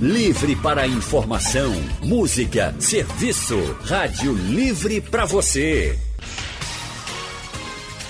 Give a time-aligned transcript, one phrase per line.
[0.00, 1.70] Livre para informação,
[2.02, 3.58] música, serviço.
[3.84, 5.98] Rádio Livre para você.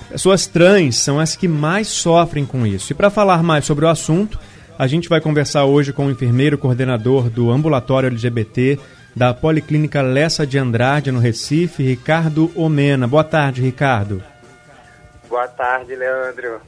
[0.10, 2.92] Pessoas trans são as que mais sofrem com isso.
[2.92, 4.40] E para falar mais sobre o assunto,
[4.78, 8.80] a gente vai conversar hoje com o enfermeiro coordenador do ambulatório LGBT
[9.16, 13.08] da Policlínica Lessa de Andrade, no Recife, Ricardo Omena.
[13.08, 14.24] Boa tarde, Ricardo.
[15.28, 16.62] Boa tarde, Leandro.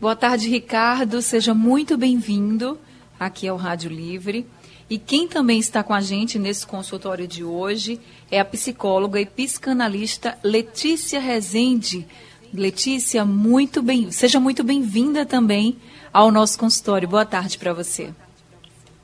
[0.00, 1.20] Boa tarde, Ricardo.
[1.20, 2.78] Seja muito bem-vindo
[3.18, 4.46] aqui ao Rádio Livre.
[4.88, 9.26] E quem também está com a gente nesse consultório de hoje é a psicóloga e
[9.26, 12.06] psicanalista Letícia Rezende.
[12.54, 15.76] Letícia, muito bem, seja muito bem-vinda também
[16.12, 17.08] ao nosso consultório.
[17.08, 18.10] Boa tarde para você.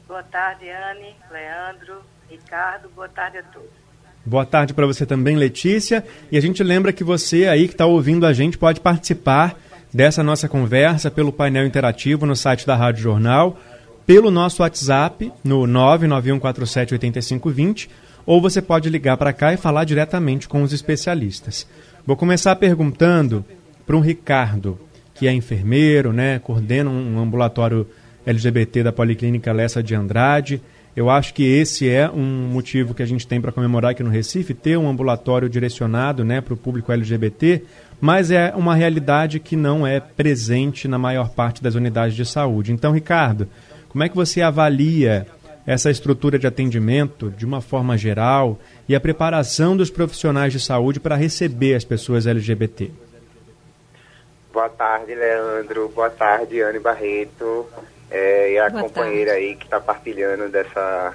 [0.06, 3.70] Boa tarde, Anne, Leandro, Ricardo, boa tarde a todos.
[4.24, 6.06] Boa tarde para você também, Letícia.
[6.30, 9.58] E a gente lembra que você aí que está ouvindo a gente pode participar
[9.92, 13.58] dessa nossa conversa pelo painel interativo no site da Rádio Jornal,
[14.06, 17.88] pelo nosso WhatsApp no 991478520,
[18.24, 21.66] ou você pode ligar para cá e falar diretamente com os especialistas.
[22.06, 23.44] Vou começar perguntando
[23.86, 24.78] para um Ricardo
[25.14, 27.86] que é enfermeiro, né, coordena um ambulatório
[28.26, 30.60] LGBT da Policlínica Lessa de Andrade.
[30.96, 34.10] Eu acho que esse é um motivo que a gente tem para comemorar aqui no
[34.10, 37.62] Recife, ter um ambulatório direcionado né, para o público LGBT,
[38.00, 42.72] mas é uma realidade que não é presente na maior parte das unidades de saúde.
[42.72, 43.48] Então, Ricardo,
[43.92, 45.26] como é que você avalia
[45.66, 48.58] essa estrutura de atendimento de uma forma geral
[48.88, 52.90] e a preparação dos profissionais de saúde para receber as pessoas LGBT?
[54.50, 55.90] Boa tarde, Leandro.
[55.90, 57.66] Boa tarde, Anne Barreto.
[58.10, 59.46] É, e a Boa companheira tarde.
[59.46, 61.14] aí que está partilhando dessa.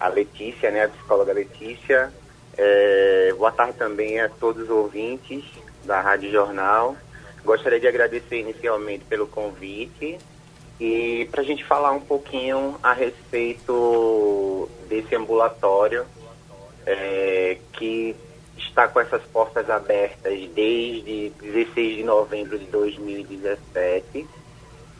[0.00, 0.84] A Letícia, né?
[0.84, 2.12] A psicóloga Letícia.
[2.56, 5.44] É, boa tarde também a todos os ouvintes
[5.84, 6.96] da Rádio Jornal.
[7.44, 10.18] Gostaria de agradecer inicialmente pelo convite
[10.80, 16.06] e para a gente falar um pouquinho a respeito desse ambulatório
[16.86, 18.14] é, que
[18.56, 24.26] está com essas portas abertas desde 16 de novembro de 2017,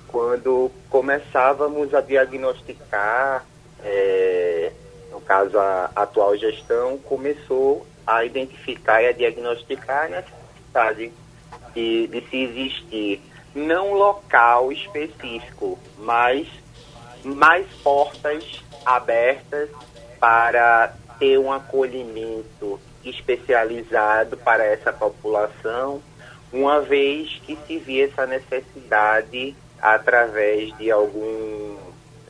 [0.08, 3.44] quando começávamos a diagnosticar,
[3.84, 4.72] é,
[5.10, 11.12] no caso a, atual gestão, começou a identificar e a diagnosticar a necessidade
[11.74, 13.22] de, de se existir
[13.54, 16.46] não local específico, mas
[17.24, 19.68] mais portas abertas
[20.20, 26.02] para ter um acolhimento especializado para essa população,
[26.52, 31.76] uma vez que se via essa necessidade através de, algum,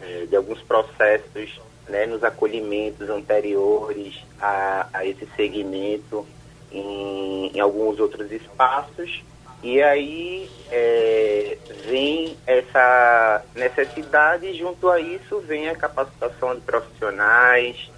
[0.01, 6.27] eh, de alguns processos né, nos acolhimentos anteriores a, a esse segmento
[6.71, 9.25] em, em, alguns outros espaços.
[9.63, 17.91] E aí é, vem essa necessidade, junto a isso vem a capacitação de profissionais,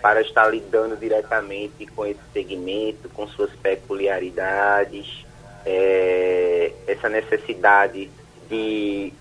[0.00, 5.26] para estar lidando diretamente com esse segmento, com suas peculiaridades,
[5.66, 8.10] é, essa necessidade
[8.48, 9.12] de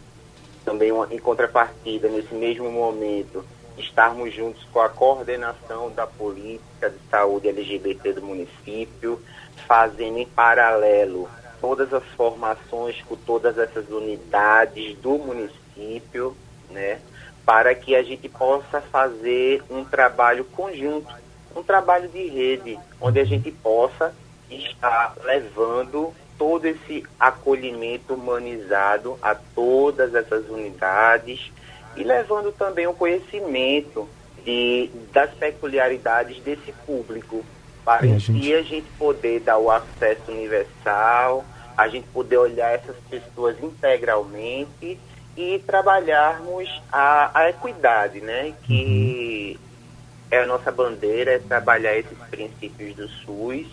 [0.64, 3.44] também uma, em contrapartida nesse mesmo momento
[3.78, 9.22] estarmos juntos com a coordenação da política de saúde LGBT do município,
[9.68, 11.30] fazendo em paralelo
[11.60, 16.36] todas as formações com todas essas unidades do município,
[16.70, 17.00] né?
[17.46, 21.08] para que a gente possa fazer um trabalho conjunto,
[21.56, 24.14] um trabalho de rede, onde a gente possa
[24.50, 31.52] está levando todo esse acolhimento humanizado a todas essas unidades
[31.96, 34.08] e levando também o conhecimento
[34.44, 37.44] de, das peculiaridades desse público,
[37.88, 38.54] para é, gente...
[38.54, 41.46] a gente poder dar o acesso universal,
[41.78, 45.00] a gente poder olhar essas pessoas integralmente
[45.38, 48.52] e trabalharmos a, a equidade, né?
[48.64, 50.38] Que uhum.
[50.38, 53.68] é a nossa bandeira, é trabalhar esses princípios do SUS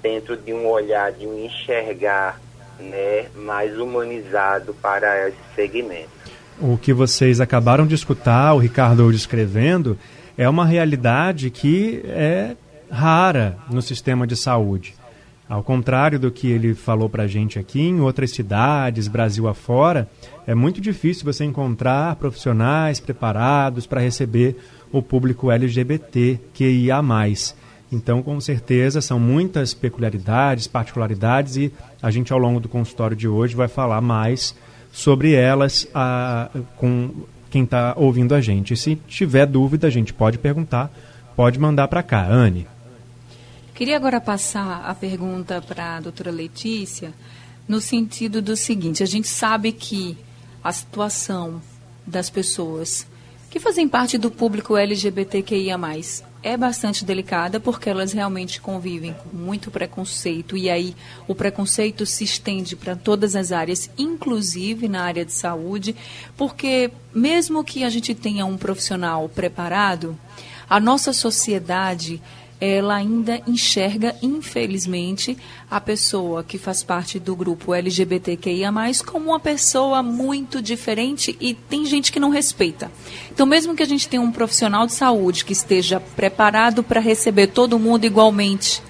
[0.00, 2.40] dentro de um olhar, de um enxergar
[2.80, 6.08] né, mais humanizado para esse segmento.
[6.58, 9.98] O que vocês acabaram de escutar, o Ricardo descrevendo,
[10.38, 12.56] é uma realidade que é
[12.90, 14.94] rara no sistema de saúde.
[15.48, 20.08] Ao contrário do que ele falou para a gente aqui, em outras cidades, Brasil afora,
[20.46, 24.56] é muito difícil você encontrar profissionais preparados para receber
[24.90, 27.54] o público LGBT que ia mais.
[27.92, 31.72] Então, com certeza, são muitas peculiaridades, particularidades e
[32.02, 34.54] a gente, ao longo do consultório de hoje, vai falar mais
[34.90, 37.10] sobre elas a, com
[37.50, 38.76] quem está ouvindo a gente.
[38.76, 40.90] Se tiver dúvida, a gente pode perguntar,
[41.36, 42.26] pode mandar para cá.
[42.26, 42.66] Anne.
[43.74, 47.12] Queria agora passar a pergunta para a doutora Letícia,
[47.66, 50.16] no sentido do seguinte: a gente sabe que
[50.62, 51.60] a situação
[52.06, 53.04] das pessoas
[53.50, 55.76] que fazem parte do público LGBTQIA,
[56.40, 60.94] é bastante delicada porque elas realmente convivem com muito preconceito e aí
[61.26, 65.96] o preconceito se estende para todas as áreas, inclusive na área de saúde,
[66.36, 70.16] porque mesmo que a gente tenha um profissional preparado,
[70.68, 72.20] a nossa sociedade
[72.64, 75.36] ela ainda enxerga, infelizmente,
[75.70, 78.72] a pessoa que faz parte do grupo LGBTQIA,
[79.04, 82.90] como uma pessoa muito diferente e tem gente que não respeita.
[83.30, 87.48] Então, mesmo que a gente tenha um profissional de saúde que esteja preparado para receber
[87.48, 88.82] todo mundo igualmente,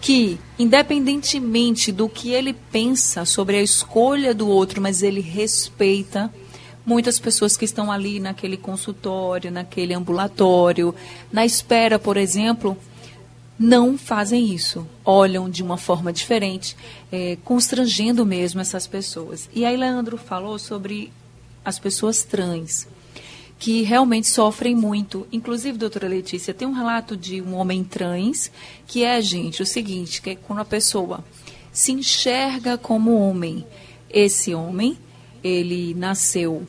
[0.00, 6.30] que, independentemente do que ele pensa sobre a escolha do outro, mas ele respeita
[6.84, 10.94] muitas pessoas que estão ali naquele consultório, naquele ambulatório,
[11.32, 12.76] na espera, por exemplo,
[13.58, 16.76] não fazem isso, olham de uma forma diferente,
[17.10, 19.48] é, constrangendo mesmo essas pessoas.
[19.54, 21.12] E aí Leandro falou sobre
[21.64, 22.86] as pessoas trans,
[23.58, 25.26] que realmente sofrem muito.
[25.32, 28.50] Inclusive, doutora Letícia, tem um relato de um homem trans,
[28.86, 31.24] que é, gente, o seguinte, que é quando a pessoa
[31.72, 33.64] se enxerga como homem,
[34.10, 34.98] esse homem,
[35.42, 36.66] ele nasceu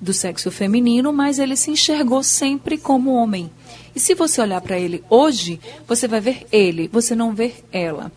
[0.00, 3.50] do sexo feminino, mas ele se enxergou sempre como homem.
[3.96, 5.58] E se você olhar para ele hoje,
[5.88, 8.12] você vai ver ele, você não vê ela.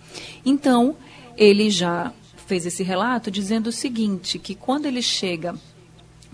[0.46, 0.98] Então,
[1.38, 2.12] ele já
[2.46, 5.56] fez esse relato dizendo o seguinte, que quando ele chega,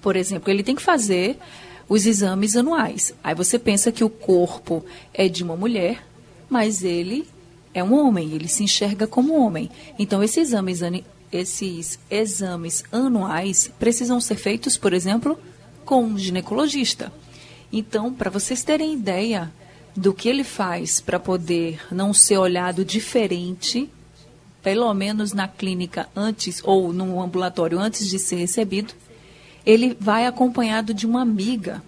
[0.02, 1.38] por exemplo, ele tem que fazer
[1.88, 3.14] os exames anuais.
[3.24, 4.84] Aí você pensa que o corpo
[5.14, 6.04] é de uma mulher,
[6.50, 7.28] mas ele
[7.72, 9.70] é um homem, ele se enxerga como homem.
[10.00, 10.80] Então, esses exames,
[11.32, 15.38] esses exames anuais precisam ser feitos, por exemplo,
[15.86, 17.14] com um ginecologista.
[17.72, 19.52] Então, para vocês terem ideia
[19.96, 23.90] do que ele faz para poder não ser olhado diferente,
[24.62, 28.94] pelo menos na clínica antes ou no ambulatório antes de ser recebido,
[29.66, 31.82] ele vai acompanhado de uma amiga,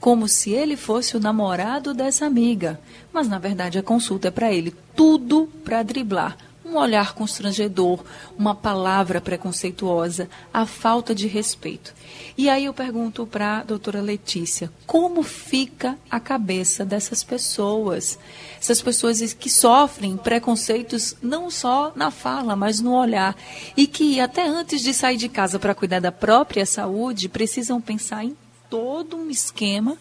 [0.00, 2.80] como se ele fosse o namorado dessa amiga.
[3.12, 8.02] Mas na verdade a consulta é para ele, tudo para driblar um olhar constrangedor,
[8.38, 11.92] uma palavra preconceituosa, a falta de respeito.
[12.38, 18.18] E aí eu pergunto para a doutora Letícia, como fica a cabeça dessas pessoas?
[18.58, 23.36] Essas pessoas que sofrem preconceitos não só na fala, mas no olhar.
[23.76, 28.24] E que até antes de sair de casa para cuidar da própria saúde, precisam pensar
[28.24, 28.36] em
[28.70, 29.98] todo um esquema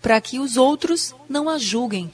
[0.00, 2.10] para que os outros não a julguem.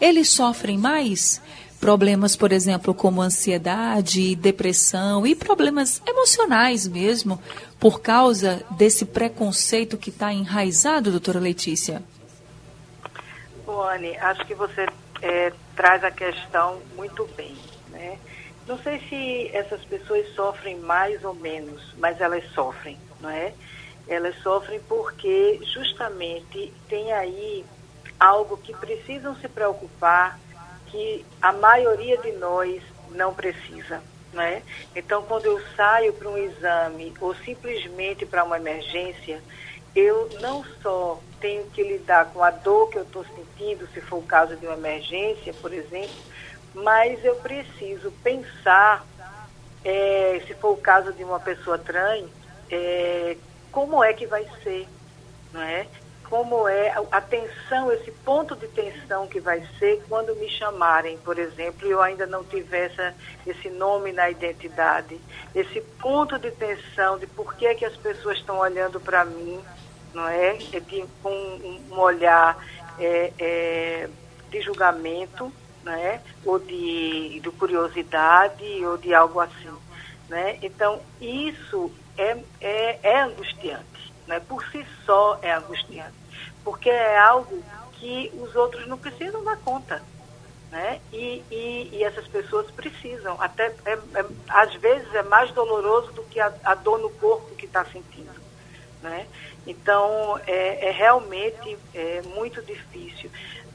[0.00, 1.40] Eles sofrem mais
[1.80, 7.42] problemas, por exemplo, como ansiedade, depressão e problemas emocionais mesmo,
[7.80, 12.02] por causa desse preconceito que está enraizado, doutora Letícia?
[13.64, 14.86] Boane, acho que você
[15.22, 17.56] é, traz a questão muito bem.
[17.88, 18.18] Né?
[18.68, 23.54] Não sei se essas pessoas sofrem mais ou menos, mas elas sofrem, não é?
[24.06, 27.64] Elas sofrem porque justamente tem aí
[28.18, 30.38] algo que precisam se preocupar
[30.90, 34.02] que a maioria de nós não precisa.
[34.32, 34.62] Né?
[34.94, 39.42] Então, quando eu saio para um exame ou simplesmente para uma emergência,
[39.94, 44.18] eu não só tenho que lidar com a dor que eu estou sentindo, se for
[44.18, 46.14] o caso de uma emergência, por exemplo,
[46.74, 49.04] mas eu preciso pensar,
[49.84, 52.26] é, se for o caso de uma pessoa trans,
[52.70, 53.36] é,
[53.72, 54.86] como é que vai ser,
[55.52, 55.86] não é?
[56.30, 61.36] Como é a tensão, esse ponto de tensão que vai ser quando me chamarem, por
[61.36, 63.12] exemplo, e eu ainda não tiver essa,
[63.44, 65.20] esse nome na identidade,
[65.52, 69.60] esse ponto de tensão de por que, que as pessoas estão olhando para mim,
[70.14, 70.56] não é?
[70.72, 72.56] é de, com um, olhar
[73.00, 74.08] é, é,
[74.50, 76.20] de julgamento, né?
[76.44, 79.76] ou de, de curiosidade, ou de algo assim.
[80.28, 80.58] Né?
[80.62, 84.38] Então, isso é, é, é angustiante, né?
[84.38, 86.19] por si só é angustiante,
[86.64, 87.62] porque é algo
[87.94, 90.02] que os outros não precisam dar conta.
[90.70, 91.00] Né?
[91.12, 96.22] E, e, e essas pessoas precisam, até é, é, às vezes é mais doloroso do
[96.24, 98.40] que a, a dor no corpo que está sentindo.
[99.02, 99.26] Né?
[99.66, 103.30] Então, é, é realmente é, muito difícil.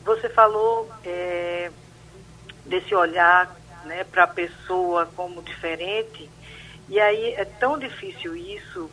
[0.05, 1.69] Você falou é,
[2.65, 3.53] desse olhar
[3.83, 6.29] né, para a pessoa como diferente,
[6.87, 8.89] e aí é tão difícil isso,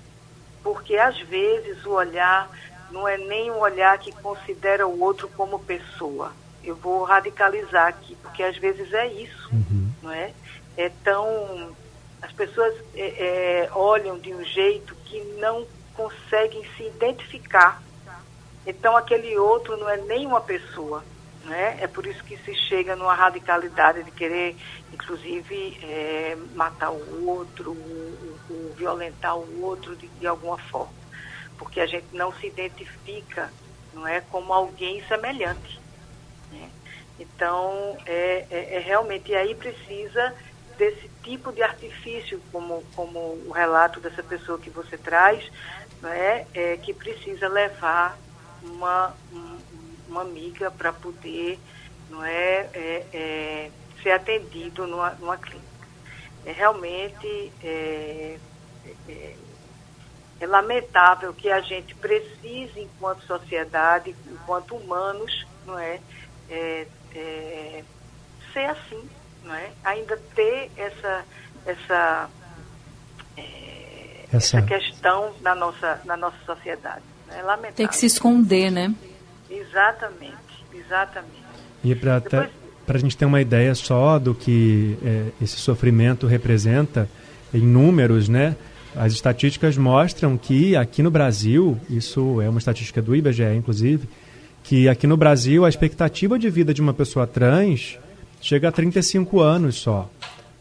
[0.63, 2.51] porque às vezes o olhar
[2.93, 6.33] não é nem um olhar que considera o outro como pessoa.
[6.63, 9.91] Eu vou radicalizar aqui, porque às vezes é isso, uhum.
[10.03, 10.33] não é?
[10.77, 11.75] É tão
[12.23, 17.83] as pessoas é, é, olham de um jeito que não conseguem se identificar.
[18.65, 21.03] Então aquele outro não é nem uma pessoa,
[21.45, 21.79] né?
[21.81, 24.57] É por isso que se chega numa radicalidade de querer,
[24.93, 27.71] inclusive, é, matar o outro,
[28.49, 30.93] ou, violentar o outro de, de, alguma forma,
[31.63, 33.53] porque a gente não se identifica,
[33.95, 35.81] não é, como alguém semelhante.
[36.51, 36.69] Né?
[37.21, 40.35] Então, é, é, é realmente e aí precisa
[40.77, 45.49] desse tipo de artifício, como, como o relato dessa pessoa que você traz,
[46.01, 48.19] né, é, que precisa levar
[48.65, 49.15] uma,
[50.09, 51.61] uma amiga para poder
[52.11, 53.71] não é, é, é,
[54.03, 55.63] ser atendido numa, numa clínica.
[56.45, 58.37] É realmente é,
[60.43, 66.01] é, é, lamentável que a gente precise, enquanto sociedade, enquanto humanos, não é,
[66.51, 67.85] é, é
[68.53, 69.09] ser assim,
[69.45, 69.71] não é?
[69.85, 71.25] Ainda ter essa
[71.65, 72.31] essa
[74.33, 77.03] essa, essa questão na nossa, na nossa sociedade.
[77.31, 77.77] É lamentável.
[77.77, 78.95] Tem que se esconder, né?
[79.51, 81.43] Exatamente, exatamente.
[81.85, 82.51] E para Depois...
[82.89, 87.09] a gente ter uma ideia só do que é, esse sofrimento representa
[87.53, 88.57] em números, né?
[88.95, 94.09] As estatísticas mostram que aqui no Brasil, isso é uma estatística do IBGE, inclusive,
[94.63, 97.99] que aqui no Brasil a expectativa de vida de uma pessoa trans
[98.41, 100.11] chega a 35 anos só.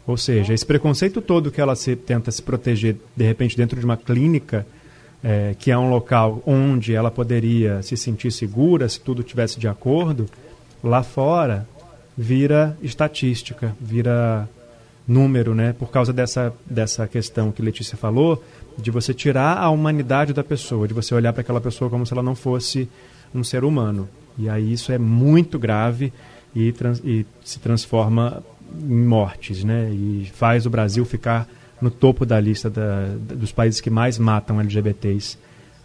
[0.06, 3.84] Ou seja, esse preconceito todo que ela se, tenta se proteger, de repente, dentro de
[3.84, 4.66] uma clínica,
[5.22, 9.68] é, que é um local onde ela poderia se sentir segura se tudo tivesse de
[9.68, 10.26] acordo,
[10.82, 11.68] lá fora
[12.16, 14.48] vira estatística, vira
[15.06, 15.72] número, né?
[15.72, 18.42] Por causa dessa, dessa questão que Letícia falou,
[18.78, 22.12] de você tirar a humanidade da pessoa, de você olhar para aquela pessoa como se
[22.12, 22.88] ela não fosse
[23.34, 24.08] um ser humano.
[24.38, 26.12] E aí isso é muito grave
[26.54, 28.42] e, trans, e se transforma
[28.74, 29.90] em mortes, né?
[29.90, 31.48] E faz o Brasil ficar
[31.80, 35.36] no topo da lista da, dos países que mais matam LGBTs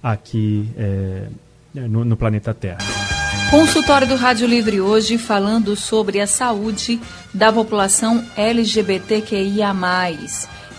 [0.02, 1.28] aqui é,
[1.74, 3.17] no, no planeta Terra.
[3.50, 7.00] Consultório do Rádio Livre hoje falando sobre a saúde
[7.34, 9.74] da população LGBTQIA.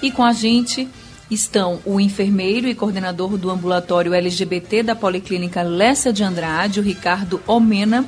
[0.02, 0.87] E com a gente
[1.30, 7.40] estão o enfermeiro e coordenador do ambulatório LGBT da Policlínica Lessa de Andrade, o Ricardo
[7.46, 8.04] Omena,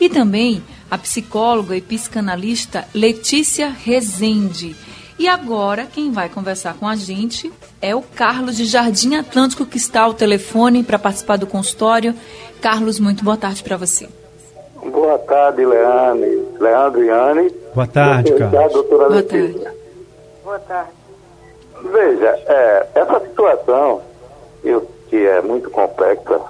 [0.00, 4.76] e também a psicóloga e psicanalista Letícia Rezende.
[5.16, 9.76] E agora, quem vai conversar com a gente é o Carlos de Jardim Atlântico, que
[9.76, 12.14] está ao telefone para participar do consultório.
[12.60, 14.08] Carlos, muito boa tarde para você.
[14.82, 16.44] Boa tarde, Leane.
[16.58, 17.50] Leandro e Anne.
[17.72, 18.72] Boa tarde, Carlos.
[18.72, 19.22] doutora boa.
[19.22, 19.68] Tarde.
[20.42, 20.90] Boa tarde.
[21.92, 24.02] Veja, é, essa situação,
[24.64, 26.40] eu, que é muito complexa,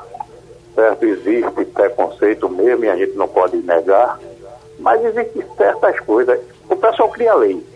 [0.74, 1.04] certo?
[1.04, 4.18] Existe preconceito mesmo e a gente não pode negar,
[4.78, 6.40] mas existem certas coisas.
[6.68, 7.73] O pessoal cria lei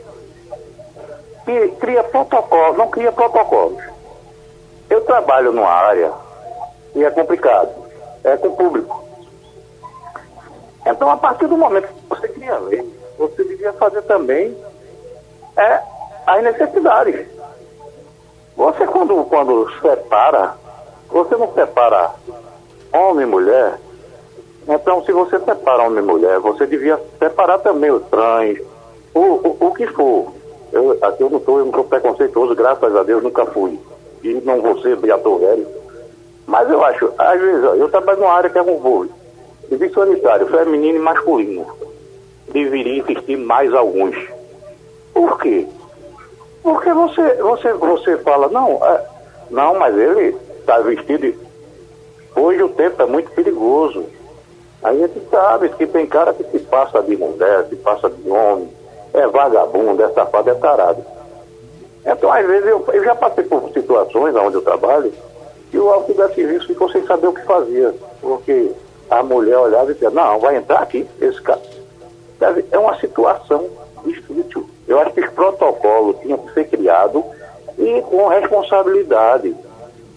[1.80, 3.82] cria protocolos, não cria protocolos.
[4.90, 6.12] Eu trabalho numa área
[6.94, 7.70] e é complicado,
[8.24, 9.04] é com o público.
[10.86, 14.56] Então, a partir do momento que você cria lei, você devia fazer também
[15.56, 15.80] é,
[16.26, 17.26] as necessidades.
[18.56, 20.54] Você, quando, quando separa,
[21.08, 22.10] você não separa
[22.92, 23.78] homem e mulher.
[24.66, 28.58] Então, se você separa homem e mulher, você devia separar também o trans,
[29.14, 30.37] o, o, o que for.
[30.72, 33.78] Eu, aqui eu não estou, eu não sou preconceituoso, graças a Deus nunca fui.
[34.22, 35.66] E não vou ser beator velho.
[36.46, 39.06] Mas eu acho, às vezes, ó, eu trabalho numa área que é um voo.
[39.68, 41.66] Serviço sanitário, feminino e masculino.
[42.50, 44.16] Deveria existir mais alguns.
[45.12, 45.66] Por quê?
[46.62, 49.04] Porque você, você, você fala, não, é,
[49.50, 51.34] não, mas ele está vestido.
[52.34, 54.06] Hoje o tempo é muito perigoso.
[54.82, 58.68] A gente sabe que tem cara que se passa de mulher, se passa de homem,
[59.12, 61.04] é vagabundo, é safado, é tarado.
[62.04, 65.12] Então, às vezes, eu, eu já passei por situações onde eu trabalho
[65.72, 67.94] e o auxiliar de serviço ficou sem saber o que fazia.
[68.20, 68.72] Porque
[69.10, 71.60] a mulher olhava e dizia, não, vai entrar aqui, esse cara.
[72.70, 73.68] É uma situação
[74.04, 74.68] difícil.
[74.86, 77.24] Eu acho que esse protocolo tinha que ser criado
[77.76, 79.54] e com responsabilidade.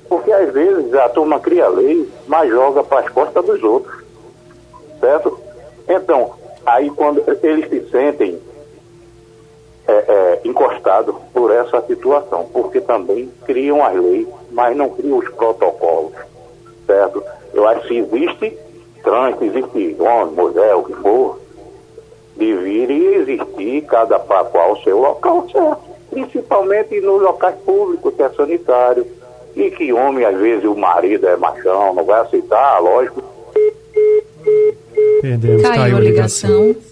[0.08, 4.04] Porque às vezes a turma cria lei, mas joga para as costas dos outros.
[5.00, 5.40] Certo?
[5.90, 6.32] Então,
[6.66, 8.40] aí quando eles se sentem
[9.92, 15.30] é, é, encostados por essa situação, porque também criam as leis, mas não criam os
[15.30, 16.14] protocolos.
[16.88, 17.24] Certo?
[17.54, 18.58] Eu acho que existe
[19.04, 21.40] trânsito, existe homem, mulher, o que for,
[22.38, 29.06] deveria existir cada qual o seu local certo, principalmente nos locais públicos, que é sanitário,
[29.56, 33.22] e que homem, às vezes, o marido é machão, não vai aceitar, lógico.
[35.22, 36.91] Perdemos, caiu, caiu a ligação, ligação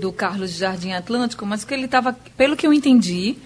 [0.00, 3.36] do Carlos de Jardim Atlântico, mas que ele estava, pelo que eu entendi,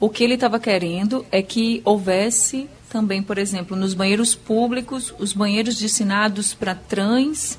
[0.00, 5.32] o que ele estava querendo é que houvesse também, por exemplo, nos banheiros públicos, os
[5.32, 7.58] banheiros destinados para trans,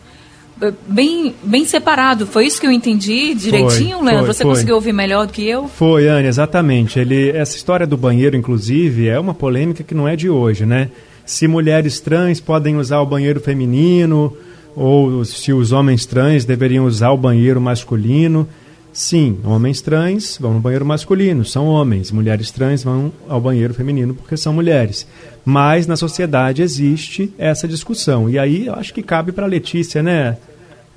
[0.62, 2.25] eh, bem, bem separado.
[2.25, 4.25] Foi isso que eu entendi direitinho, foi, Leandro?
[4.27, 4.51] Foi, Você foi.
[4.53, 5.67] conseguiu ouvir melhor do que eu?
[5.67, 7.00] Foi, Anne, exatamente.
[7.00, 10.89] Ele, essa história do banheiro, inclusive, é uma polêmica que não é de hoje, né?
[11.25, 14.38] Se mulheres trans podem usar o banheiro feminino
[14.75, 18.48] ou se os homens trans deveriam usar o banheiro masculino.
[18.91, 22.12] Sim, homens trans vão no banheiro masculino, são homens.
[22.12, 25.08] Mulheres trans vão ao banheiro feminino porque são mulheres.
[25.44, 28.29] Mas na sociedade existe essa discussão.
[28.29, 30.38] E aí eu acho que cabe para a Letícia, né,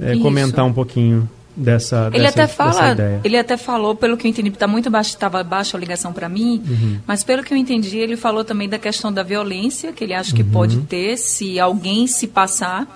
[0.00, 4.30] é, comentar um pouquinho dessa, ele dessa, até fala, Ele até falou, pelo que eu
[4.30, 6.99] entendi, está muito baixo, estava baixa a ligação para mim, uhum.
[7.06, 10.32] mas pelo que eu entendi, ele falou também da questão da violência, que ele acha
[10.32, 10.50] que uhum.
[10.50, 12.87] pode ter se alguém se passar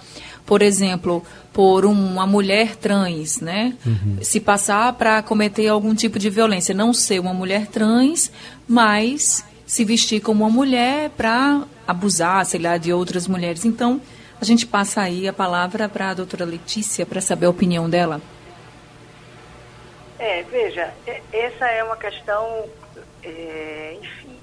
[0.44, 3.76] por exemplo, por uma mulher trans, né?
[3.84, 4.18] Uhum.
[4.22, 8.30] Se passar para cometer algum tipo de violência, não ser uma mulher trans,
[8.66, 13.64] mas se vestir como uma mulher para abusar, sei lá, de outras mulheres.
[13.64, 14.00] Então,
[14.40, 18.20] a gente passa aí a palavra para a doutora Letícia para saber a opinião dela.
[20.18, 20.92] É, veja,
[21.32, 22.68] essa é uma questão,
[23.22, 24.36] é, enfim,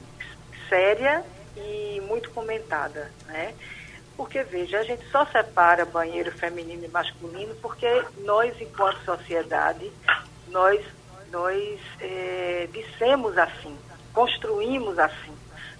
[0.67, 1.23] séria
[1.55, 3.53] e muito comentada, né?
[4.19, 7.87] Porque, veja, a gente só separa banheiro feminino e masculino porque
[8.25, 9.89] nós, enquanto sociedade,
[10.49, 10.85] nós,
[11.31, 13.79] nós é, dissemos assim,
[14.11, 15.33] construímos assim.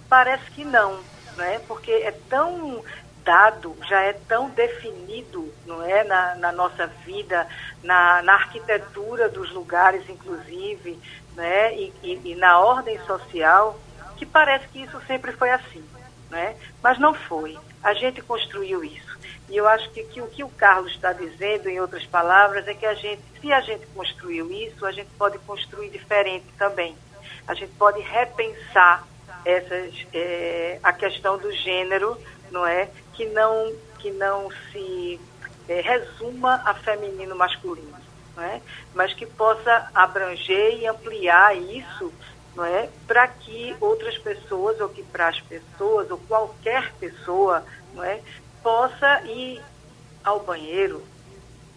[0.08, 1.00] Parece que não,
[1.36, 1.58] não é?
[1.58, 2.82] Porque é tão
[3.22, 7.46] dado, já é tão definido, não é, na, na nossa vida,
[7.82, 10.98] na, na, arquitetura dos lugares, inclusive,
[11.36, 13.78] né, e, e, e na ordem social,
[14.16, 15.84] que parece que isso sempre foi assim,
[16.30, 16.56] né?
[16.82, 17.58] Mas não foi.
[17.82, 19.18] A gente construiu isso.
[19.48, 22.74] E eu acho que, que o que o Carlos está dizendo, em outras palavras, é
[22.74, 26.96] que a gente, se a gente construiu isso, a gente pode construir diferente também.
[27.48, 29.04] A gente pode repensar
[29.44, 32.16] essas, é, a questão do gênero,
[32.50, 32.88] não é?
[33.14, 35.20] Que não, que não se
[35.68, 37.96] é, resuma a feminino masculino,
[38.36, 38.60] não é?
[38.94, 42.12] Mas que possa abranger e ampliar isso
[42.54, 42.88] não é?
[43.06, 48.20] Para que outras pessoas ou que para as pessoas ou qualquer pessoa, não é,
[48.62, 49.62] possa ir
[50.24, 51.02] ao banheiro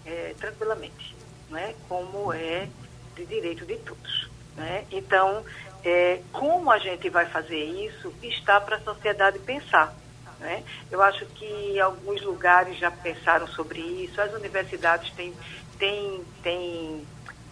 [0.05, 1.15] é, tranquilamente,
[1.49, 1.73] não é?
[1.87, 2.67] Como é
[3.15, 4.85] de direito de todos, né?
[4.91, 5.43] Então,
[5.83, 9.93] é, como a gente vai fazer isso está para a sociedade pensar.
[10.39, 10.63] Né?
[10.91, 15.33] Eu acho que alguns lugares já pensaram sobre isso, as universidades têm,
[15.77, 17.07] têm, têm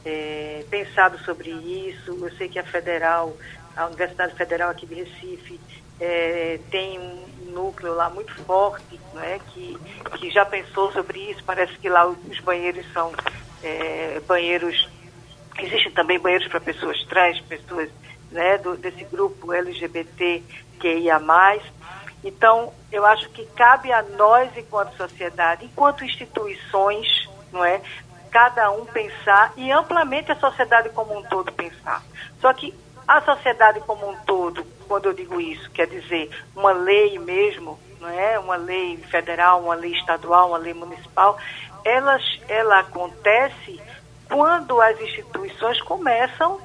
[0.06, 2.18] é, pensado sobre isso.
[2.22, 3.36] Eu sei que a Federal,
[3.76, 5.60] a Universidade Federal aqui de Recife,
[6.00, 9.78] é, tem um núcleo lá muito forte, né, que,
[10.18, 11.44] que já pensou sobre isso.
[11.44, 13.12] Parece que lá os banheiros são
[13.64, 14.90] é, banheiros.
[15.60, 17.90] Existem também banheiros para pessoas trans, pessoas
[18.32, 20.42] né, do, desse grupo LGBT
[20.80, 21.62] que ia mais.
[22.24, 27.08] Então, eu acho que cabe a nós, enquanto sociedade, enquanto instituições,
[27.52, 27.82] não é,
[28.32, 32.02] cada um pensar e amplamente a sociedade como um todo pensar.
[32.40, 32.74] Só que
[33.08, 38.10] a sociedade como um todo, quando eu digo isso, quer dizer uma lei mesmo, não
[38.10, 38.40] é?
[38.40, 41.38] Uma lei federal, uma lei estadual, uma lei municipal,
[41.84, 42.18] ela,
[42.48, 43.82] ela acontece
[44.30, 46.60] quando as instituições começam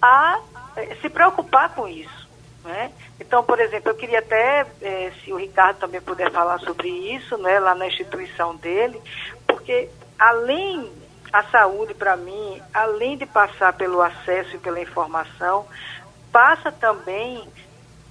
[0.00, 0.40] a
[0.76, 2.28] eh, se preocupar com isso.
[2.64, 2.92] Né?
[3.20, 7.36] Então, por exemplo, eu queria até, eh, se o Ricardo também puder falar sobre isso,
[7.38, 9.00] né, lá na instituição dele,
[9.46, 10.90] porque além
[11.32, 15.66] a saúde, para mim, além de passar pelo acesso e pela informação,
[16.30, 17.48] passa também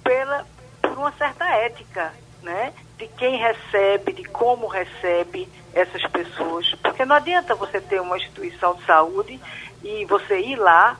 [0.02, 0.44] pela,
[0.80, 6.74] por uma certa ética, né, de quem recebe, de como recebe essas pessoas.
[6.82, 9.40] Porque não adianta você ter uma instituição de saúde
[9.82, 10.98] e você ir lá,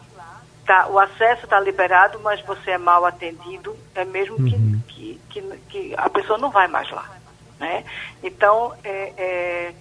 [0.65, 4.81] tá, o acesso está liberado, mas você é mal atendido, é mesmo uhum.
[4.87, 7.11] que, que, que, que, a pessoa não vai mais lá.
[7.59, 7.85] Né?
[8.23, 9.75] Então, é, é,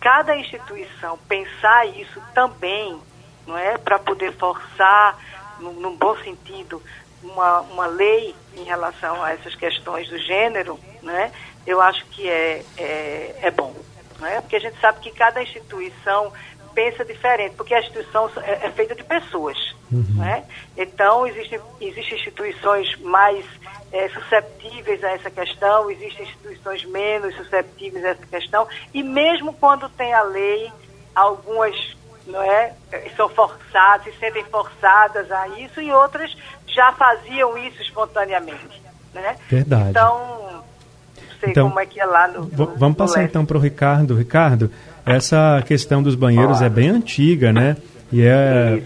[0.00, 3.00] cada instituição pensar isso também,
[3.46, 5.18] não é, para poder forçar,
[5.60, 6.82] no, num bom sentido,
[7.22, 11.32] uma, uma lei em relação a essas questões do gênero, né,
[11.66, 13.74] eu acho que é, é, é bom.
[14.18, 14.40] Né?
[14.40, 16.32] Porque a gente sabe que cada instituição
[16.76, 19.56] pensa diferente, porque a instituição é, é feita de pessoas.
[19.90, 20.04] Uhum.
[20.16, 20.44] Né?
[20.76, 23.42] Então, existem, existem instituições mais
[23.90, 29.88] é, susceptíveis a essa questão, existem instituições menos susceptíveis a essa questão, e mesmo quando
[29.88, 30.70] tem a lei,
[31.14, 32.74] algumas não é,
[33.16, 36.36] são forçadas, se sentem forçadas a isso, e outras
[36.66, 38.82] já faziam isso espontaneamente.
[39.14, 39.36] Né?
[39.48, 39.90] Verdade.
[39.90, 40.62] Então,
[41.16, 42.42] não sei então, como é que é lá no.
[42.42, 44.14] no vamos passar no então para o Ricardo.
[44.14, 44.70] Ricardo,
[45.06, 47.76] essa questão dos banheiros é bem antiga, né?
[48.12, 48.82] E é,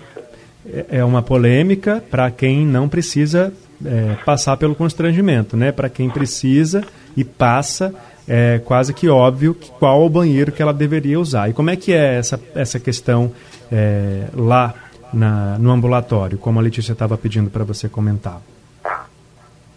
[0.67, 3.53] é, é uma polêmica para quem não precisa
[3.85, 5.73] é, passar pelo constrangimento, né?
[5.73, 6.85] Para quem precisa
[7.17, 7.95] e passa,
[8.29, 11.49] é quase que óbvio que qual o banheiro que ela deveria usar.
[11.49, 13.33] E como é que é essa, essa questão
[13.73, 14.75] é, lá
[15.15, 18.43] na, no ambulatório, como a Letícia estava pedindo para você comentar?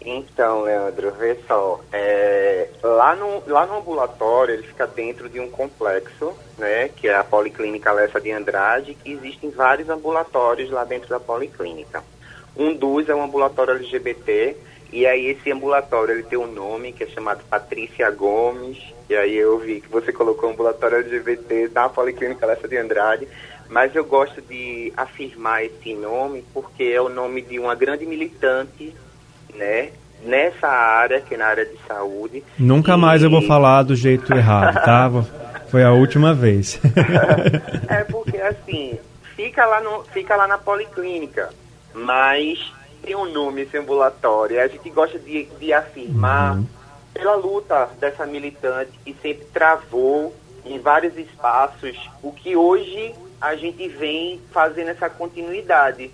[0.04, 5.50] Então, Leandro, vê só, é, lá, no, lá no ambulatório ele fica dentro de um
[5.50, 11.08] complexo, né, que é a Policlínica Lessa de Andrade, que existem vários ambulatórios lá dentro
[11.08, 12.04] da Policlínica.
[12.54, 14.54] Um dos é um ambulatório LGBT,
[14.92, 19.34] e aí esse ambulatório ele tem um nome que é chamado Patrícia Gomes, e aí
[19.34, 23.26] eu vi que você colocou ambulatório LGBT na Policlínica Lessa de Andrade,
[23.70, 28.94] mas eu gosto de afirmar esse nome porque é o nome de uma grande militante,
[29.54, 29.90] né,
[30.24, 32.42] nessa área, que é na área de saúde.
[32.58, 32.96] Nunca e...
[32.96, 35.10] mais eu vou falar do jeito errado, tá?
[35.68, 36.80] Foi a última vez.
[37.88, 38.98] é porque assim,
[39.34, 41.50] fica lá, no, fica lá na policlínica,
[41.92, 44.60] mas tem um nome esse ambulatório.
[44.60, 46.66] A gente gosta de, de afirmar uhum.
[47.12, 53.86] pela luta dessa militante que sempre travou em vários espaços o que hoje a gente
[53.88, 56.10] vem fazendo essa continuidade.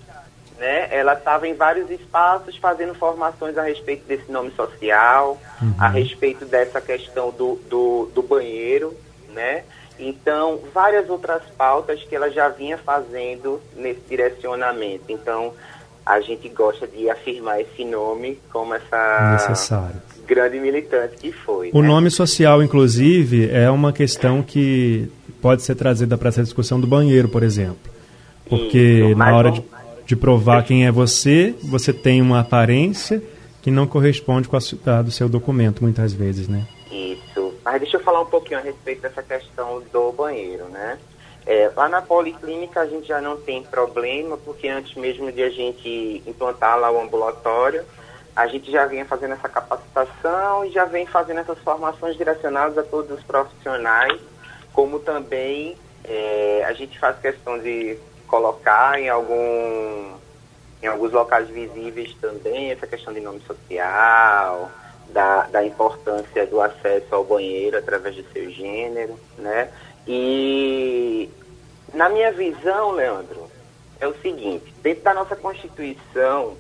[0.61, 0.89] Né?
[0.91, 5.75] Ela estava em vários espaços fazendo formações a respeito desse nome social, uhum.
[5.79, 8.95] a respeito dessa questão do, do, do banheiro,
[9.33, 9.65] né?
[9.99, 15.05] Então, várias outras pautas que ela já vinha fazendo nesse direcionamento.
[15.09, 15.55] Então,
[16.05, 19.97] a gente gosta de afirmar esse nome como essa Necessário.
[20.27, 21.71] grande militante que foi.
[21.73, 21.89] O né?
[21.89, 27.31] nome social, inclusive, é uma questão que pode ser trazida para essa discussão do banheiro,
[27.31, 27.79] por exemplo.
[28.47, 29.63] Porque Isso, na hora de,
[30.11, 33.23] de, provar quem é você, você tem uma aparência
[33.63, 34.61] que não corresponde com a,
[34.99, 36.67] a do seu documento, muitas vezes, né?
[36.91, 37.55] Isso.
[37.65, 40.99] Mas deixa eu falar um pouquinho a respeito dessa questão do banheiro, né?
[41.47, 45.51] É, lá na policlínica a gente já não tem problema, porque antes mesmo de a
[45.51, 47.85] gente implantar lá o ambulatório,
[48.35, 52.83] a gente já vem fazendo essa capacitação e já vem fazendo essas formações direcionadas a
[52.83, 54.19] todos os profissionais,
[54.73, 57.97] como também é, a gente faz questão de
[58.31, 60.15] colocar em algum
[60.83, 64.71] em alguns locais visíveis também essa questão de nome social,
[65.11, 69.71] da, da importância do acesso ao banheiro através do seu gênero, né?
[70.07, 71.29] E
[71.93, 73.51] na minha visão, Leandro,
[74.01, 76.57] é o seguinte, dentro da nossa Constituição,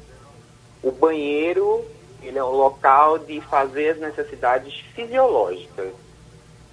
[0.82, 1.82] o banheiro
[2.22, 5.92] ele é um local de fazer as necessidades fisiológicas.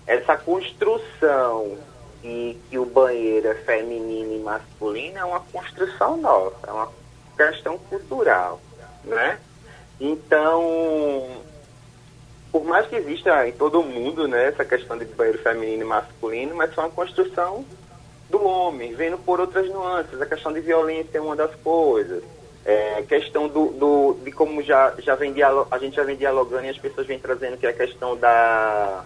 [0.06, 1.78] Essa construção
[2.70, 6.92] que o banheiro é feminino e masculino é uma construção nossa, é uma
[7.36, 8.60] questão cultural,
[9.04, 9.40] né?
[10.00, 11.26] Então,
[12.52, 16.56] por mais que exista em todo mundo né, essa questão de banheiro feminino e masculino,
[16.56, 17.66] mas é uma construção
[18.30, 20.22] do homem, vendo por outras nuances.
[20.22, 22.24] A questão de violência é uma das coisas.
[22.66, 25.34] É, questão do, do, de como já, já vem
[25.72, 29.06] a gente já vem dialogando e as pessoas vêm trazendo que é a questão da,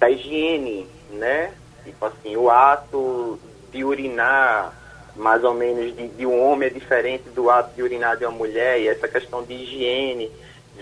[0.00, 1.52] da higiene, né?
[1.84, 3.38] Tipo assim, o ato
[3.72, 4.74] de urinar,
[5.16, 8.32] mais ou menos, de, de um homem é diferente do ato de urinar de uma
[8.32, 10.30] mulher, e essa questão de higiene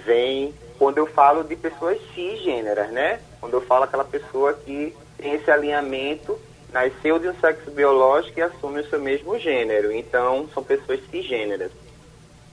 [0.05, 3.21] vem quando eu falo de pessoas cisgêneras, né?
[3.41, 6.39] Quando eu falo aquela pessoa que tem esse alinhamento,
[6.73, 9.91] nasceu de um sexo biológico e assume o seu mesmo gênero.
[9.91, 11.73] Então, são pessoas cisgêneras.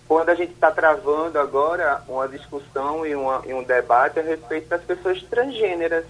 [0.07, 4.67] Quando a gente está travando agora uma discussão e, uma, e um debate a respeito
[4.69, 6.05] das pessoas transgêneras,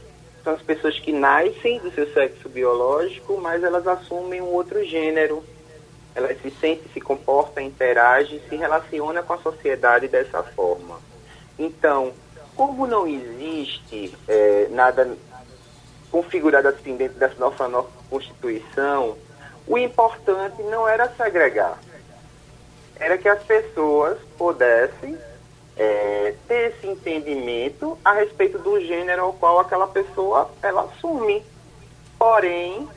[0.46, 5.44] são as pessoas que nascem do seu sexo biológico, mas elas assumem um outro gênero.
[6.14, 11.00] Elas se sentem, se comportam, interagem, se relacionam com a sociedade dessa forma.
[11.58, 12.14] Então,
[12.56, 15.18] como não existe é, nada
[16.12, 19.18] configurado assim dentro dessa nossa, nossa Constituição,
[19.68, 21.80] o importante não era segregar,
[22.98, 25.18] era que as pessoas pudessem
[25.78, 31.44] é, ter esse entendimento a respeito do gênero ao qual aquela pessoa ela assume.
[32.18, 32.88] Porém,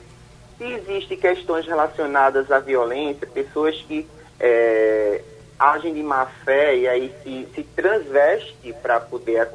[0.56, 4.06] se existem questões relacionadas à violência, pessoas que
[4.38, 5.22] é,
[5.58, 9.48] agem de má fé e aí se, se transveste para poder,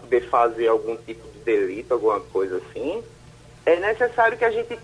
[0.00, 3.02] poder fazer algum tipo de delito, alguma coisa assim,
[3.66, 4.78] é necessário que a gente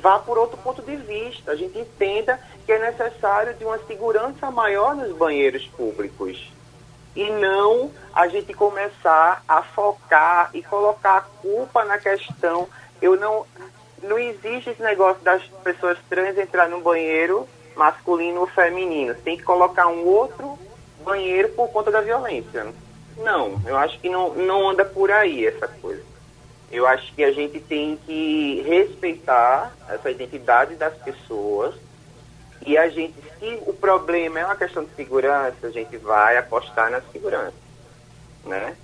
[0.00, 4.50] vá por outro ponto de vista, a gente entenda que é necessário de uma segurança
[4.50, 6.50] maior nos banheiros públicos
[7.14, 12.68] e não a gente começar a focar e colocar a culpa na questão.
[13.00, 13.46] Eu não
[14.02, 17.46] não existe esse negócio das pessoas trans entrar no banheiro
[17.76, 19.14] masculino ou feminino.
[19.14, 20.58] Tem que colocar um outro
[21.04, 22.66] banheiro por conta da violência.
[23.18, 26.02] Não, eu acho que não, não anda por aí essa coisa.
[26.70, 31.74] Eu acho que a gente tem que respeitar essa identidade das pessoas
[32.66, 36.90] e a gente, se o problema é uma questão de segurança, a gente vai apostar
[36.90, 37.54] na segurança,
[38.44, 38.76] né?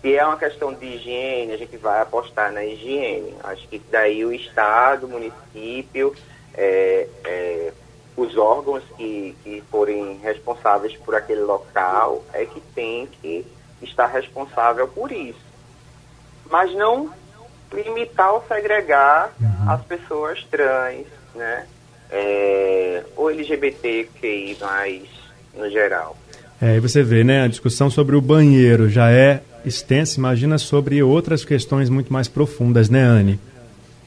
[0.00, 3.34] Se é uma questão de higiene, a gente vai apostar na higiene.
[3.42, 6.14] Acho que daí o Estado, o município,
[6.52, 7.72] é, é,
[8.16, 13.46] os órgãos que, que forem responsáveis por aquele local é que tem que
[13.82, 15.40] estar responsável por isso.
[16.50, 17.10] Mas não
[17.72, 19.70] limitar ou segregar uhum.
[19.70, 21.66] as pessoas trans, né?
[22.16, 24.56] É, ou LGBTQI+,
[25.56, 26.16] no geral.
[26.62, 31.02] É, e você vê, né, a discussão sobre o banheiro já é extensa, imagina sobre
[31.02, 33.40] outras questões muito mais profundas, né, Anne?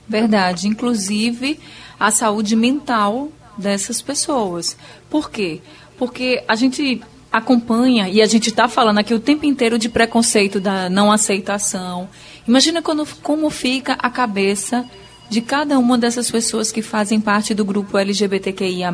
[0.07, 1.59] Verdade, inclusive
[1.99, 4.77] a saúde mental dessas pessoas.
[5.09, 5.59] Por quê?
[5.97, 10.59] Porque a gente acompanha e a gente está falando aqui o tempo inteiro de preconceito,
[10.59, 12.07] da não aceitação.
[12.47, 14.85] Imagina quando, como fica a cabeça
[15.29, 18.93] de cada uma dessas pessoas que fazem parte do grupo LGBTQIA.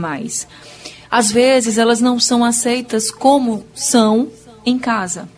[1.09, 4.29] Às vezes elas não são aceitas como são
[4.65, 5.29] em casa.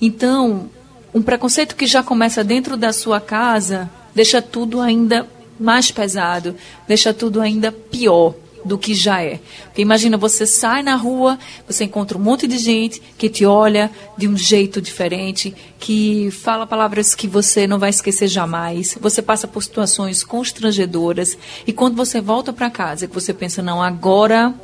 [0.00, 0.70] Então,
[1.12, 5.26] um preconceito que já começa dentro da sua casa deixa tudo ainda
[5.58, 6.56] mais pesado,
[6.86, 8.34] deixa tudo ainda pior
[8.64, 9.40] do que já é.
[9.64, 13.90] Porque imagina, você sai na rua, você encontra um monte de gente que te olha
[14.16, 18.96] de um jeito diferente, que fala palavras que você não vai esquecer jamais.
[19.00, 23.82] Você passa por situações constrangedoras e quando você volta para casa, que você pensa, não,
[23.82, 24.54] agora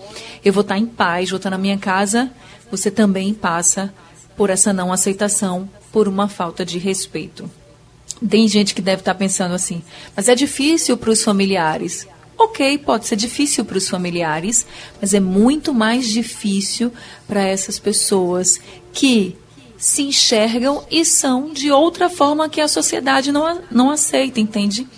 [0.44, 2.30] eu vou estar em paz, vou estar na minha casa,
[2.70, 3.92] você também passa
[4.36, 7.50] por essa não aceitação, por uma falta de respeito.
[8.26, 9.82] Tem gente que deve estar pensando assim,
[10.14, 12.06] mas é difícil para os familiares.
[12.42, 14.66] Ok, pode ser difícil para os familiares,
[14.98, 16.90] mas é muito mais difícil
[17.28, 18.58] para essas pessoas
[18.94, 19.36] que
[19.76, 24.88] se enxergam e são de outra forma que a sociedade não, não aceita, entende?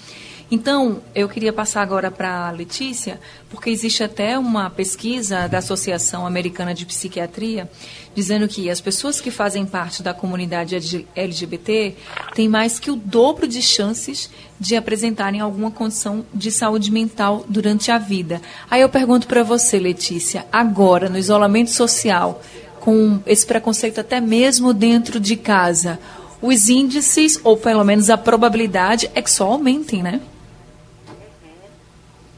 [0.54, 6.26] Então, eu queria passar agora para a Letícia, porque existe até uma pesquisa da Associação
[6.26, 7.70] Americana de Psiquiatria
[8.14, 11.96] dizendo que as pessoas que fazem parte da comunidade LGBT
[12.34, 14.28] têm mais que o dobro de chances
[14.60, 18.38] de apresentarem alguma condição de saúde mental durante a vida.
[18.70, 22.42] Aí eu pergunto para você, Letícia, agora, no isolamento social,
[22.78, 25.98] com esse preconceito até mesmo dentro de casa,
[26.42, 30.20] os índices, ou pelo menos a probabilidade, é que só aumentem, né?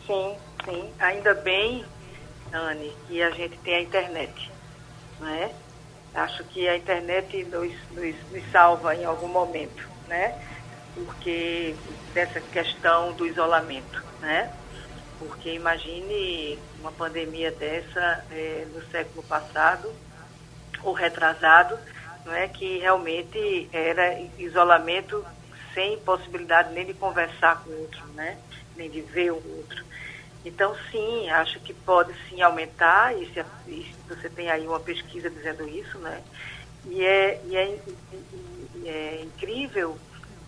[0.07, 0.85] Sim, sim.
[1.05, 1.85] Ainda bem,
[2.51, 4.51] Anne, que a gente tem a internet.
[5.23, 5.51] É?
[6.15, 10.35] Acho que a internet nos, nos, nos salva em algum momento, né?
[10.95, 11.77] Porque
[12.15, 14.51] dessa questão do isolamento, né?
[15.19, 19.93] Porque imagine uma pandemia dessa é, no século passado
[20.83, 21.79] ou retrasado,
[22.25, 25.23] não é que realmente era isolamento
[25.75, 28.39] sem possibilidade nem de conversar com o outro, né?
[28.75, 29.85] Nem de ver o outro.
[30.45, 35.31] Então, sim, acho que pode sim aumentar, e, se, e você tem aí uma pesquisa
[35.31, 36.23] dizendo isso, né?
[36.87, 37.81] E é, e é,
[38.75, 39.97] e é incrível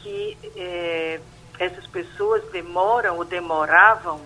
[0.00, 1.20] que é,
[1.58, 4.20] essas pessoas demoram ou demoravam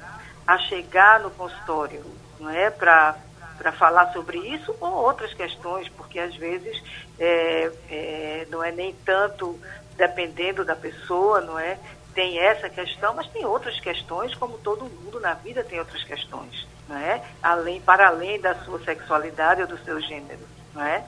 [0.47, 2.05] a chegar no consultório,
[2.39, 2.71] não é?
[2.71, 3.17] Para
[3.61, 6.83] para falar sobre isso ou outras questões, porque às vezes
[7.19, 9.61] é, é, não é nem tanto
[9.99, 11.79] dependendo da pessoa, não é?
[12.15, 16.67] Tem essa questão, mas tem outras questões, como todo mundo na vida tem outras questões,
[16.89, 17.23] não é?
[17.43, 20.41] Além, para além da sua sexualidade ou do seu gênero,
[20.75, 21.05] não é?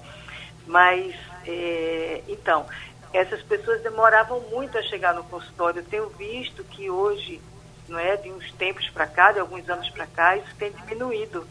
[0.66, 1.14] Mas,
[1.46, 2.66] é, então,
[3.12, 5.80] essas pessoas demoravam muito a chegar no consultório.
[5.80, 7.40] Eu tenho visto que hoje,
[7.88, 11.46] não é, de uns tempos para cá, de alguns anos para cá, isso tem diminuído,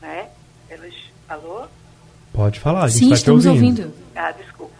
[0.00, 0.30] né?
[0.68, 0.94] Elas,
[1.28, 1.66] alô?
[2.32, 3.82] Pode falar, a gente Sim, tá estamos ouvindo.
[3.82, 3.96] ouvindo.
[4.16, 4.74] Ah, desculpa.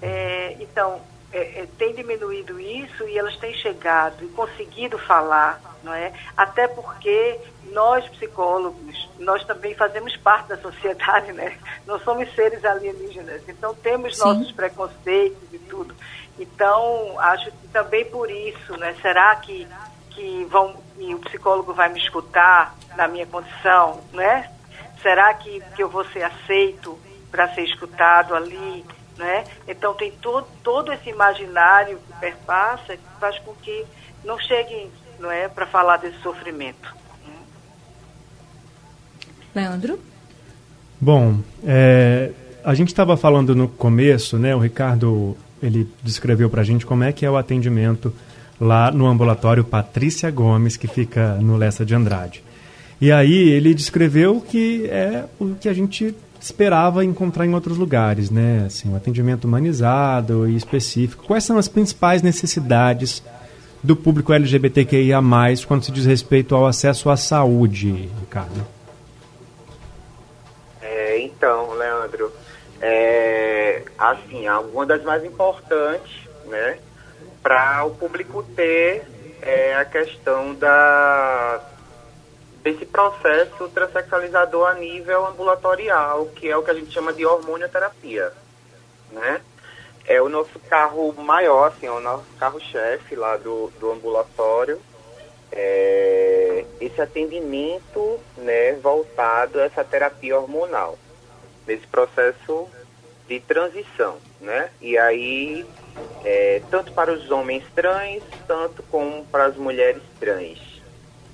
[0.00, 1.00] É, então,
[1.32, 6.12] é, é, tem diminuído isso e elas têm chegado e conseguido falar, não é?
[6.36, 7.38] Até porque
[7.72, 11.56] nós psicólogos, nós também fazemos parte da sociedade, né?
[11.86, 14.24] Nós somos seres alienígenas, então temos Sim.
[14.24, 15.94] nossos preconceitos e tudo.
[16.38, 18.96] Então, acho que também por isso, né?
[19.00, 19.68] Será que
[20.10, 24.50] que vão e o psicólogo vai me escutar na minha condição, né?
[25.00, 26.98] Será que, que eu vou ser aceito
[27.30, 28.84] para ser escutado ali?
[29.20, 29.44] Né?
[29.68, 33.84] Então tem todo, todo esse imaginário que perpassa que faz com que
[34.24, 36.96] não cheguem não é, para falar desse sofrimento.
[39.54, 40.00] Leandro?
[40.98, 42.30] Bom, é,
[42.64, 44.56] a gente estava falando no começo, né?
[44.56, 48.14] O Ricardo ele descreveu para a gente como é que é o atendimento
[48.58, 52.42] lá no ambulatório Patrícia Gomes, que fica no Lessa de Andrade.
[52.98, 58.30] E aí ele descreveu que é o que a gente esperava encontrar em outros lugares,
[58.30, 58.64] né?
[58.66, 61.24] Assim, um atendimento humanizado e específico.
[61.24, 63.22] Quais são as principais necessidades
[63.82, 65.20] do público LGBTQIA+,
[65.66, 68.66] quando se diz respeito ao acesso à saúde, Ricardo?
[70.82, 72.32] É, então, Leandro,
[72.80, 76.78] é, assim, uma das mais importantes, né,
[77.42, 79.02] para o público ter
[79.42, 81.60] é a questão da
[82.62, 88.32] desse processo transexualizador a nível ambulatorial, que é o que a gente chama de hormonioterapia,
[89.12, 89.40] né?
[90.06, 94.80] É o nosso carro maior, assim, é o nosso carro-chefe lá do, do ambulatório,
[95.52, 100.98] é esse atendimento, né, voltado a essa terapia hormonal,
[101.66, 102.68] nesse processo
[103.28, 104.70] de transição, né?
[104.80, 105.64] E aí,
[106.24, 110.58] é, tanto para os homens trans, tanto como para as mulheres trans,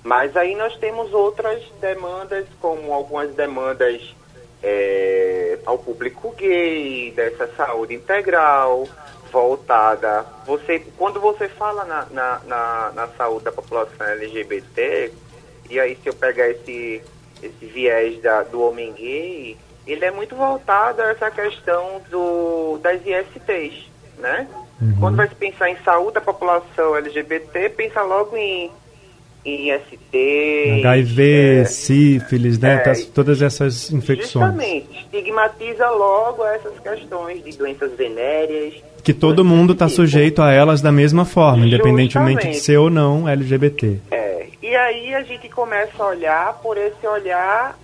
[0.07, 4.15] mas aí nós temos outras demandas, como algumas demandas
[4.63, 8.87] é, ao público gay, dessa saúde integral,
[9.33, 10.25] voltada.
[10.47, 15.13] Você, quando você fala na, na, na, na saúde da população LGBT,
[15.69, 17.03] e aí se eu pegar esse,
[17.43, 19.57] esse viés da, do homem gay,
[19.89, 24.47] ele é muito voltado a essa questão do, das ISTs, né?
[24.81, 24.97] Uhum.
[25.01, 28.71] Quando vai se pensar em saúde da população LGBT, pensa logo em
[29.47, 32.83] IST, HIV, é, sífilis, né?
[32.85, 34.45] É, todas essas infecções.
[34.47, 38.75] Justamente, estigmatiza logo essas questões de doenças venéreas.
[39.05, 39.97] Que todo mundo está tipo.
[39.97, 41.75] sujeito a elas da mesma forma, Justamente.
[41.75, 44.01] independentemente de ser ou não LGBT.
[44.11, 47.79] É, e aí a gente começa a olhar por esse olhar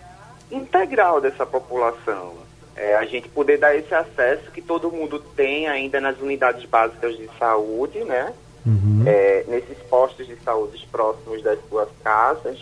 [0.50, 2.42] integral dessa população.
[2.74, 7.16] É, a gente poder dar esse acesso que todo mundo tem ainda nas unidades básicas
[7.16, 8.32] de saúde, né?
[8.66, 9.04] Uhum.
[9.06, 12.58] é, nesses postos de saúde próximos das suas casas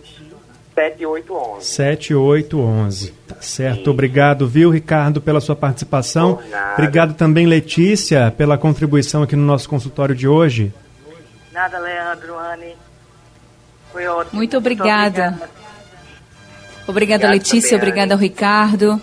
[0.75, 1.67] 7811.
[1.67, 3.13] 7811.
[3.27, 3.85] Tá certo.
[3.85, 3.91] Sim.
[3.91, 6.39] Obrigado, viu, Ricardo, pela sua participação.
[6.75, 10.73] Obrigado também, Letícia, pela contribuição aqui no nosso consultório de hoje.
[11.53, 12.77] Nada, Leandro, Anne.
[13.93, 14.37] Foi ótimo.
[14.37, 15.31] Muito obrigada.
[15.31, 15.43] Muito
[16.87, 17.27] obrigada.
[17.27, 17.77] obrigada, Letícia.
[17.77, 19.01] Obrigada ao Ricardo.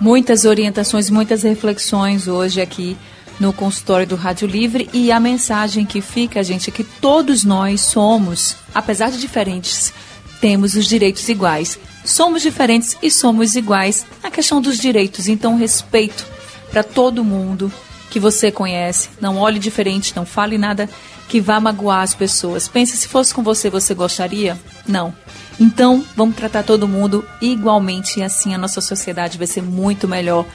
[0.00, 2.96] Muitas orientações, muitas reflexões hoje aqui
[3.38, 7.82] no consultório do Rádio Livre e a mensagem que fica, gente, é que todos nós
[7.82, 9.92] somos, apesar de diferentes,
[10.40, 11.78] temos os direitos iguais.
[12.04, 15.28] Somos diferentes e somos iguais na questão dos direitos.
[15.28, 16.26] Então, respeito
[16.70, 17.72] para todo mundo
[18.10, 19.08] que você conhece.
[19.20, 20.88] Não olhe diferente, não fale nada
[21.28, 22.68] que vá magoar as pessoas.
[22.68, 24.58] Pense se fosse com você, você gostaria?
[24.86, 25.12] Não.
[25.58, 30.46] Então, vamos tratar todo mundo igualmente e assim a nossa sociedade vai ser muito melhor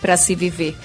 [0.00, 0.76] para se viver.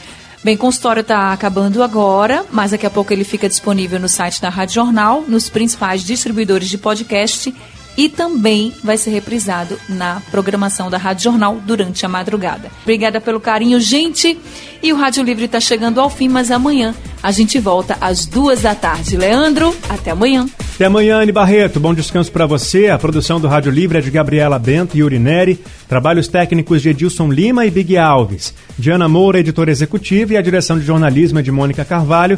[0.45, 4.39] Bem, o consultório está acabando agora, mas daqui a pouco ele fica disponível no site
[4.39, 7.51] da Rádio Jornal, nos principais distribuidores de podcast
[7.97, 12.69] e também vai ser reprisado na programação da Rádio Jornal durante a madrugada.
[12.83, 14.37] Obrigada pelo carinho, gente.
[14.83, 16.93] E o Rádio Livre está chegando ao fim, mas amanhã
[17.23, 19.17] a gente volta às duas da tarde.
[19.17, 20.47] Leandro, até amanhã.
[20.75, 21.79] Até amanhã, Anne Barreto.
[21.79, 22.89] Bom descanso para você.
[22.89, 25.59] A produção do Rádio Livre é de Gabriela Bento e Urineri.
[25.87, 28.53] Trabalhos técnicos de Edilson Lima e Big Alves.
[28.77, 32.37] Diana Moura, editora executiva, e a direção de jornalismo é de Mônica Carvalho.